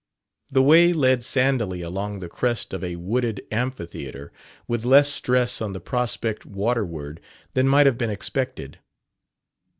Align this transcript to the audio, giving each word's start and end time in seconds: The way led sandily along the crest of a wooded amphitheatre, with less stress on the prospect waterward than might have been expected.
The 0.49 0.63
way 0.63 0.93
led 0.93 1.19
sandily 1.23 1.83
along 1.85 2.21
the 2.21 2.27
crest 2.27 2.73
of 2.73 2.83
a 2.83 2.95
wooded 2.95 3.45
amphitheatre, 3.51 4.31
with 4.67 4.83
less 4.83 5.09
stress 5.11 5.61
on 5.61 5.73
the 5.73 5.79
prospect 5.79 6.43
waterward 6.43 7.21
than 7.53 7.67
might 7.67 7.85
have 7.85 7.99
been 7.99 8.09
expected. 8.09 8.79